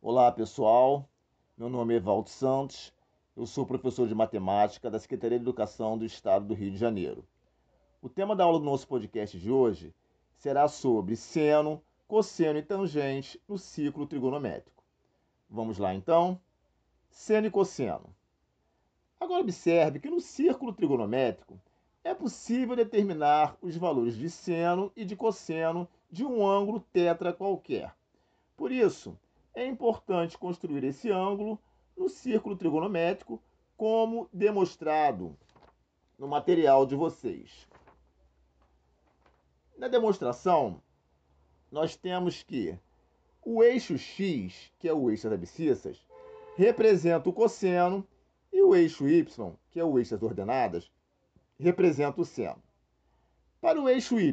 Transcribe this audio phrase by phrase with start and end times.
[0.00, 1.10] Olá, pessoal.
[1.56, 2.94] Meu nome é Valdo Santos.
[3.36, 7.24] Eu sou professor de matemática da Secretaria de Educação do Estado do Rio de Janeiro.
[8.00, 9.92] O tema da aula do nosso podcast de hoje
[10.36, 14.84] será sobre seno, cosseno e tangente no ciclo trigonométrico.
[15.50, 16.40] Vamos lá, então.
[17.10, 18.14] Seno e cosseno.
[19.18, 21.60] Agora observe que no círculo trigonométrico
[22.04, 27.92] é possível determinar os valores de seno e de cosseno de um ângulo tetra qualquer.
[28.56, 29.18] Por isso,
[29.58, 31.58] é importante construir esse ângulo
[31.96, 33.42] no círculo trigonométrico,
[33.76, 35.36] como demonstrado
[36.16, 37.66] no material de vocês.
[39.76, 40.80] Na demonstração,
[41.72, 42.78] nós temos que
[43.44, 46.06] o eixo x, que é o eixo das abscissas,
[46.56, 48.06] representa o cosseno
[48.52, 49.24] e o eixo y,
[49.72, 50.88] que é o eixo das ordenadas,
[51.58, 52.62] representa o seno.
[53.60, 54.32] Para o eixo y,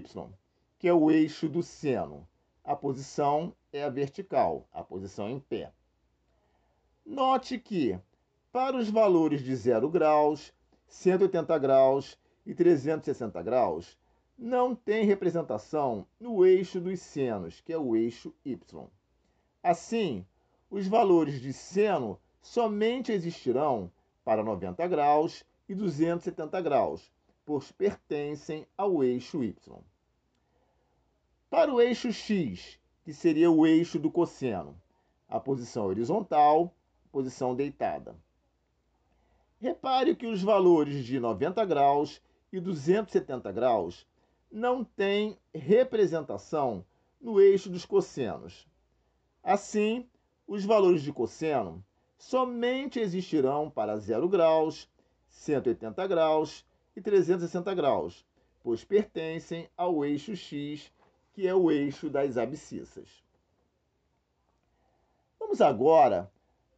[0.77, 2.27] que é o eixo do seno,
[2.63, 5.71] a posição é a vertical, a posição em pé.
[7.05, 7.99] Note que,
[8.51, 10.53] para os valores de 0 graus,
[10.87, 13.97] 180 graus e 360 graus,
[14.37, 18.57] não tem representação no eixo dos senos, que é o eixo y.
[19.61, 20.25] Assim,
[20.69, 23.91] os valores de seno somente existirão
[24.23, 27.11] para 90 graus e 270 graus,
[27.45, 29.53] pois pertencem ao eixo y.
[31.49, 34.75] Para o eixo x, que seria o eixo do cosseno,
[35.29, 36.73] a posição horizontal,
[37.11, 38.15] posição deitada.
[39.61, 42.19] Repare que os valores de 90 graus
[42.51, 44.07] e 270 graus
[44.51, 46.83] não têm representação
[47.21, 48.67] no eixo dos cossenos.
[49.43, 50.09] Assim,
[50.47, 51.85] os valores de cosseno
[52.17, 54.89] somente existirão para 0 graus,
[55.29, 58.25] 180 graus e 360 graus,
[58.63, 60.91] pois pertencem ao eixo x
[61.35, 63.21] que é o eixo das abscissas.
[65.37, 66.31] Vamos agora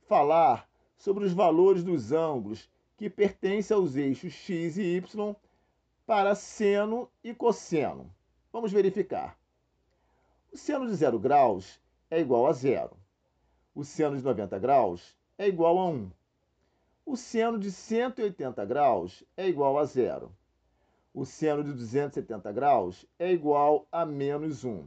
[0.07, 5.35] falar sobre os valores dos ângulos que pertencem aos eixos x e y
[6.07, 8.11] para seno e cosseno.
[8.51, 9.37] Vamos verificar.
[10.51, 11.79] O seno de 0 graus
[12.09, 12.97] é igual a zero.
[13.75, 16.11] O seno de 90 graus é igual a 1.
[17.05, 20.35] O seno de 180 graus é igual a zero
[21.17, 24.85] o seno de 270 graus é igual a menos 1.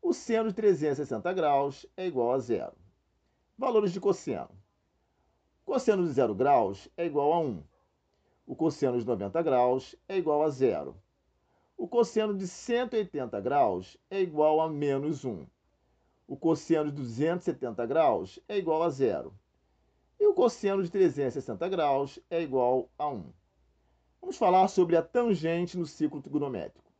[0.00, 2.76] O seno de 360 graus é igual a zero.
[3.58, 4.48] Valores de cosseno.
[5.66, 7.64] O cosseno de 0 graus é igual a 1.
[8.46, 10.94] O cosseno de 90 graus é igual a zero.
[11.76, 15.44] O cosseno de 180 graus é igual a menos 1.
[16.28, 19.34] O cosseno de 270 graus é igual a zero.
[20.20, 23.39] E o cosseno de 360 graus é igual a 1.
[24.20, 26.90] Vamos falar sobre a tangente no ciclo trigonométrico.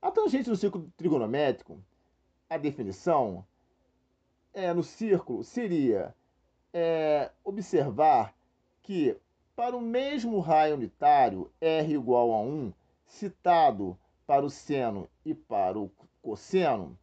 [0.00, 1.82] A tangente no ciclo trigonométrico,
[2.48, 3.44] a definição
[4.52, 6.14] é, no círculo seria
[6.72, 8.34] é, observar
[8.82, 9.16] que
[9.54, 12.72] para o mesmo raio unitário r igual a 1,
[13.06, 15.90] citado para o seno e para o
[16.22, 16.98] cosseno,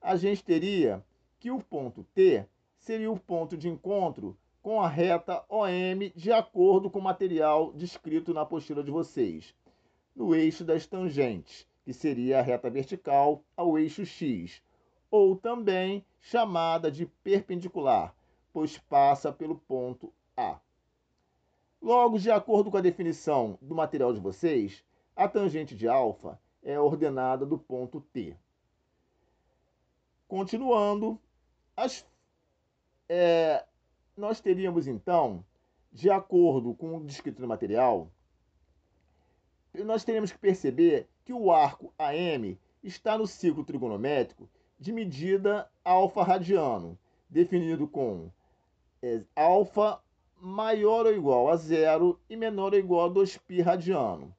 [0.00, 1.04] a gente teria
[1.38, 2.46] que o ponto T
[2.78, 4.36] seria o ponto de encontro
[4.68, 9.54] com a reta OM de acordo com o material descrito na apostila de vocês,
[10.14, 14.62] no eixo das tangentes, que seria a reta vertical ao eixo X,
[15.10, 18.14] ou também chamada de perpendicular,
[18.52, 20.60] pois passa pelo ponto A.
[21.80, 24.84] Logo, de acordo com a definição do material de vocês,
[25.16, 28.36] a tangente de alfa é ordenada do ponto T.
[30.28, 31.18] Continuando,
[31.74, 32.06] as,
[33.08, 33.64] é,
[34.17, 35.43] nós teríamos então,
[35.91, 38.11] de acordo com o descrito no material,
[39.85, 44.49] nós teríamos que perceber que o arco AM está no ciclo trigonométrico
[44.79, 46.97] de medida alfa radiano,
[47.29, 48.29] definido com
[49.01, 49.99] é, alfa
[50.39, 54.35] maior ou igual a zero e menor ou igual a 2π radiano.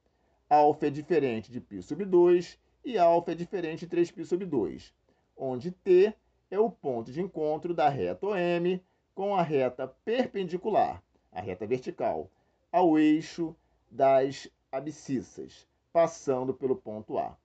[0.49, 4.93] Alfa é diferente de π sobre 2 e alfa é diferente de 3π sobre 2,
[5.37, 6.15] onde t
[6.51, 8.81] é o ponto de encontro da reta OM
[9.20, 12.32] com a reta perpendicular, a reta vertical,
[12.72, 13.54] ao eixo
[13.92, 17.36] das abscissas, passando pelo ponto A.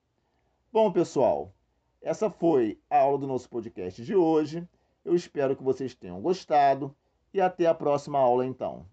[0.72, 1.52] Bom, pessoal,
[2.00, 4.64] essa foi a aula do nosso podcast de hoje.
[5.04, 6.94] Eu espero que vocês tenham gostado
[7.32, 8.86] e até a próxima aula então.